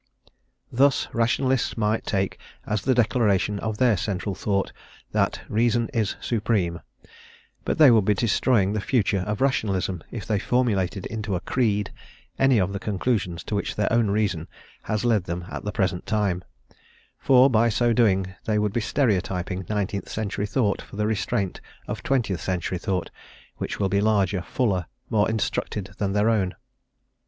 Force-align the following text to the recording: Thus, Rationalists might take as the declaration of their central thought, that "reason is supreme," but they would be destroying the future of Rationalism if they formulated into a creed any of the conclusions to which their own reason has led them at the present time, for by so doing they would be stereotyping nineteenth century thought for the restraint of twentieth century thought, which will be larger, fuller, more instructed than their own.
Thus, 0.71 1.07
Rationalists 1.13 1.77
might 1.77 2.07
take 2.07 2.39
as 2.65 2.81
the 2.81 2.95
declaration 2.95 3.59
of 3.59 3.77
their 3.77 3.95
central 3.95 4.33
thought, 4.33 4.73
that 5.11 5.41
"reason 5.47 5.89
is 5.93 6.15
supreme," 6.19 6.79
but 7.65 7.77
they 7.77 7.91
would 7.91 8.05
be 8.05 8.15
destroying 8.15 8.73
the 8.73 8.81
future 8.81 9.19
of 9.27 9.41
Rationalism 9.41 10.03
if 10.09 10.25
they 10.25 10.39
formulated 10.39 11.05
into 11.05 11.35
a 11.35 11.39
creed 11.39 11.91
any 12.39 12.57
of 12.57 12.73
the 12.73 12.79
conclusions 12.79 13.43
to 13.43 13.53
which 13.53 13.75
their 13.75 13.93
own 13.93 14.07
reason 14.09 14.47
has 14.81 15.05
led 15.05 15.25
them 15.25 15.45
at 15.51 15.63
the 15.65 15.71
present 15.71 16.07
time, 16.07 16.43
for 17.19 17.47
by 17.47 17.69
so 17.69 17.93
doing 17.93 18.33
they 18.45 18.57
would 18.57 18.73
be 18.73 18.81
stereotyping 18.81 19.67
nineteenth 19.69 20.09
century 20.09 20.47
thought 20.47 20.81
for 20.81 20.95
the 20.95 21.05
restraint 21.05 21.61
of 21.87 22.01
twentieth 22.01 22.41
century 22.41 22.79
thought, 22.79 23.11
which 23.57 23.79
will 23.79 23.87
be 23.87 24.01
larger, 24.01 24.41
fuller, 24.41 24.87
more 25.11 25.29
instructed 25.29 25.91
than 25.99 26.13
their 26.13 26.27
own. 26.31 26.55